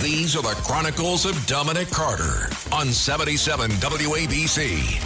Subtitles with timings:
[0.00, 5.00] These are the Chronicles of Dominic Carter on 77 WABC.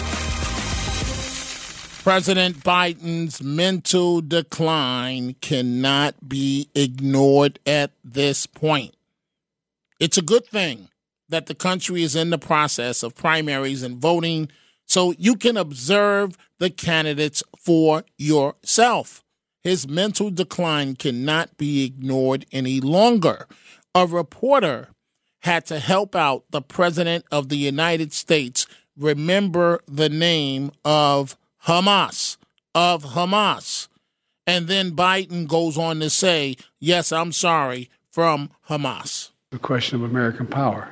[2.02, 8.94] President Biden's mental decline cannot be ignored at this point.
[9.98, 10.90] It's a good thing
[11.30, 14.50] that the country is in the process of primaries and voting
[14.84, 19.24] so you can observe the candidates for yourself.
[19.62, 23.46] His mental decline cannot be ignored any longer.
[23.94, 24.88] A reporter
[25.40, 28.66] had to help out the President of the United States
[28.96, 32.36] remember the name of Hamas,
[32.74, 33.88] of Hamas.
[34.46, 39.30] And then Biden goes on to say, Yes, I'm sorry, from Hamas.
[39.50, 40.88] The question of American power.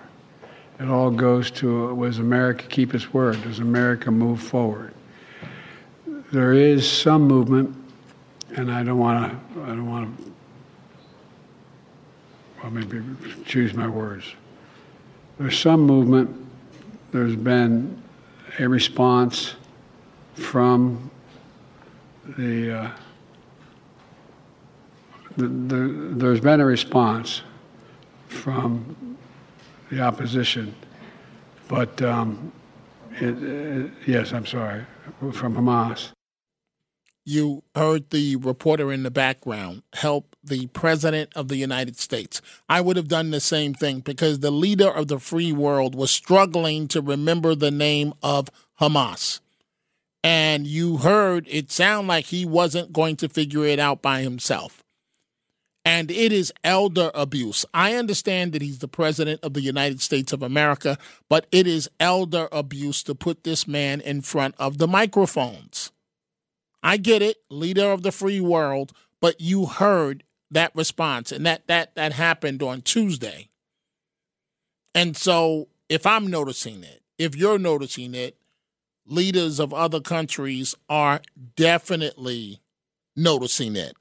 [0.78, 3.42] It all goes to was America keep its word?
[3.42, 4.94] Does America move forward?
[6.32, 7.76] There is some movement,
[8.56, 9.62] and I don't want to.
[9.62, 10.29] I don't want to.
[12.70, 13.02] Maybe
[13.44, 14.24] choose my words.
[15.38, 16.30] There's some movement.
[17.10, 18.00] There's been
[18.58, 19.54] a response
[20.34, 21.10] from
[22.38, 22.90] the, uh,
[25.36, 25.76] the, the
[26.16, 27.42] there's been a response
[28.28, 29.16] from
[29.90, 30.74] the opposition,
[31.66, 32.52] but um,
[33.12, 34.84] it, it, yes, I'm sorry,
[35.32, 36.10] from Hamas.
[37.24, 42.40] You heard the reporter in the background help the President of the United States.
[42.68, 46.10] I would have done the same thing because the leader of the free world was
[46.10, 48.48] struggling to remember the name of
[48.80, 49.40] Hamas.
[50.24, 54.82] And you heard it sound like he wasn't going to figure it out by himself
[55.84, 57.64] and it is elder abuse.
[57.72, 60.98] I understand that he's the president of the United States of America,
[61.28, 65.90] but it is elder abuse to put this man in front of the microphones.
[66.82, 71.66] I get it, leader of the free world, but you heard that response and that
[71.68, 73.50] that that happened on Tuesday.
[74.94, 78.36] And so if I'm noticing it, if you're noticing it,
[79.06, 81.20] leaders of other countries are
[81.56, 82.60] definitely
[83.14, 83.96] noticing it.